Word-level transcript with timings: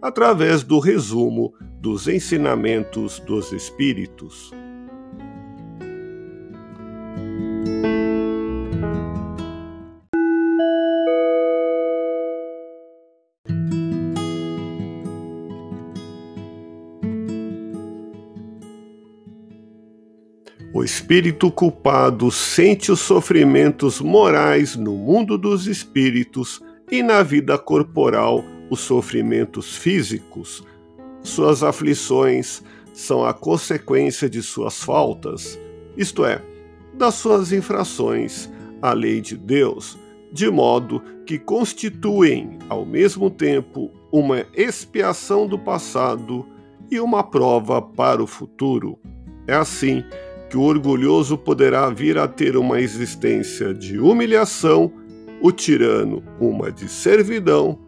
através 0.00 0.62
do 0.62 0.78
resumo 0.78 1.52
dos 1.80 2.08
ensinamentos 2.08 3.20
dos 3.20 3.52
Espíritos. 3.52 4.52
O 20.72 20.84
espírito 20.84 21.50
culpado 21.50 22.30
sente 22.30 22.92
os 22.92 23.00
sofrimentos 23.00 24.00
morais 24.00 24.76
no 24.76 24.92
mundo 24.92 25.36
dos 25.36 25.66
espíritos 25.66 26.62
e 26.88 27.02
na 27.02 27.22
vida 27.22 27.58
corporal 27.58 28.44
os 28.70 28.80
sofrimentos 28.80 29.76
físicos, 29.76 30.64
suas 31.22 31.62
aflições 31.62 32.62
são 32.92 33.24
a 33.24 33.32
consequência 33.32 34.28
de 34.28 34.42
suas 34.42 34.82
faltas, 34.82 35.58
isto 35.96 36.24
é, 36.24 36.42
das 36.94 37.14
suas 37.14 37.52
infrações 37.52 38.50
à 38.82 38.92
lei 38.92 39.20
de 39.20 39.36
Deus, 39.36 39.98
de 40.32 40.50
modo 40.50 41.02
que 41.24 41.38
constituem, 41.38 42.58
ao 42.68 42.84
mesmo 42.84 43.30
tempo, 43.30 43.90
uma 44.12 44.44
expiação 44.54 45.46
do 45.46 45.58
passado 45.58 46.46
e 46.90 46.98
uma 46.98 47.22
prova 47.22 47.80
para 47.80 48.22
o 48.22 48.26
futuro. 48.26 48.98
É 49.46 49.54
assim 49.54 50.02
que 50.50 50.56
o 50.56 50.62
orgulhoso 50.62 51.36
poderá 51.36 51.90
vir 51.90 52.18
a 52.18 52.26
ter 52.26 52.56
uma 52.56 52.80
existência 52.80 53.74
de 53.74 53.98
humilhação, 53.98 54.92
o 55.40 55.52
tirano 55.52 56.22
uma 56.40 56.72
de 56.72 56.88
servidão, 56.88 57.78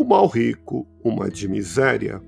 o 0.00 0.04
mal 0.04 0.28
rico 0.28 0.86
uma 1.02 1.28
de 1.28 1.48
miséria. 1.48 2.22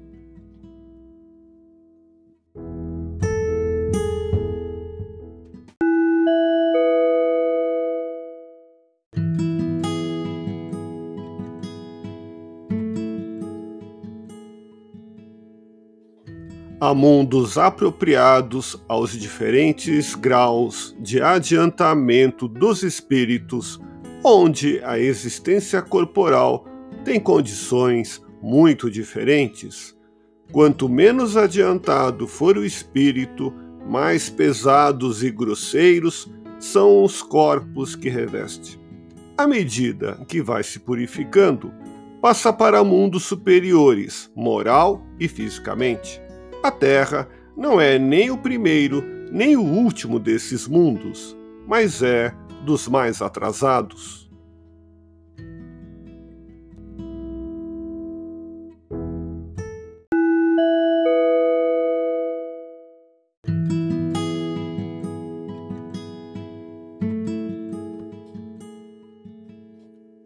Há 16.80 16.92
mundos 16.92 17.56
apropriados 17.56 18.82
aos 18.88 19.12
diferentes 19.12 20.16
graus 20.16 20.96
de 20.98 21.22
adiantamento 21.22 22.48
dos 22.48 22.82
espíritos, 22.82 23.78
onde 24.24 24.82
a 24.82 24.98
existência 24.98 25.80
corporal 25.80 26.64
tem 27.04 27.20
condições 27.20 28.22
muito 28.42 28.90
diferentes. 28.90 29.96
Quanto 30.52 30.88
menos 30.88 31.36
adiantado 31.36 32.26
for 32.26 32.56
o 32.56 32.64
espírito, 32.64 33.52
mais 33.86 34.28
pesados 34.28 35.22
e 35.22 35.30
grosseiros 35.30 36.30
são 36.58 37.04
os 37.04 37.22
corpos 37.22 37.94
que 37.94 38.08
reveste. 38.08 38.80
À 39.36 39.46
medida 39.46 40.18
que 40.28 40.42
vai 40.42 40.62
se 40.62 40.78
purificando, 40.80 41.72
passa 42.20 42.52
para 42.52 42.84
mundos 42.84 43.22
superiores, 43.24 44.30
moral 44.34 45.02
e 45.18 45.26
fisicamente. 45.26 46.20
A 46.62 46.70
Terra 46.70 47.28
não 47.56 47.80
é 47.80 47.98
nem 47.98 48.30
o 48.30 48.36
primeiro 48.36 49.02
nem 49.30 49.56
o 49.56 49.62
último 49.62 50.18
desses 50.18 50.66
mundos, 50.66 51.36
mas 51.66 52.02
é 52.02 52.34
dos 52.64 52.88
mais 52.88 53.22
atrasados. 53.22 54.19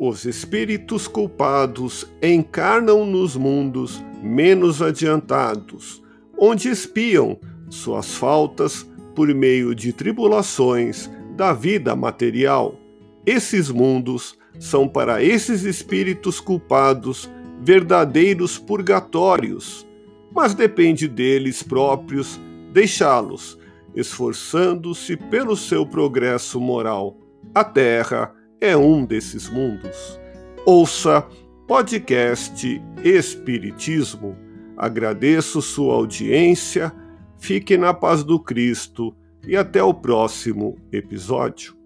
Os 0.07 0.27
espíritos 0.27 1.09
culpados 1.09 2.07
encarnam 2.23 3.07
nos 3.07 3.37
mundos 3.37 4.05
menos 4.23 4.83
adiantados 4.83 6.03
onde 6.37 6.69
espiam 6.69 7.39
suas 7.71 8.15
faltas 8.15 8.87
por 9.15 9.35
meio 9.35 9.75
de 9.75 9.95
tribulações 9.95 11.11
da 11.35 11.55
vida 11.55 11.97
material. 11.97 12.79
Esses 13.25 13.71
mundos 13.71 14.37
são 14.61 14.87
para 14.87 15.23
esses 15.25 15.63
espíritos 15.63 16.39
culpados 16.39 17.31
verdadeiros 17.63 18.59
purgatórios, 18.59 19.87
mas 20.31 20.53
depende 20.53 21.09
deles 21.09 21.63
próprios 21.63 22.39
deixá-los, 22.75 23.59
esforçando-se 23.97 25.17
pelo 25.17 25.57
seu 25.57 25.87
progresso 25.87 26.61
moral. 26.61 27.17
A 27.55 27.65
Terra 27.65 28.35
é 28.61 28.77
um 28.77 29.05
desses 29.05 29.49
mundos. 29.49 30.19
Ouça 30.67 31.27
podcast 31.67 32.83
Espiritismo 33.03 34.45
Agradeço 34.77 35.63
sua 35.63 35.95
audiência, 35.95 36.93
fique 37.39 37.77
na 37.77 37.95
paz 37.95 38.25
do 38.25 38.41
Cristo 38.41 39.15
e 39.47 39.57
até 39.57 39.83
o 39.83 39.95
próximo 39.95 40.77
episódio. 40.91 41.77